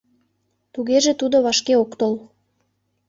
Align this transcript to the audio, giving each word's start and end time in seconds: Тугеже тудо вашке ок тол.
Тугеже 0.73 1.11
тудо 1.21 1.37
вашке 1.45 1.73
ок 1.83 1.91
тол. 1.99 2.13